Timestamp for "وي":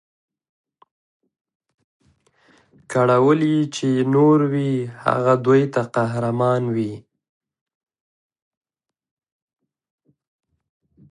4.53-4.71, 6.75-6.93